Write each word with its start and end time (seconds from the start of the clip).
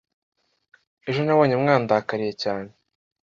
ejo 1.09 1.21
nabonye 1.23 1.55
mwandakariye 1.61 2.33
cyane 2.43 2.69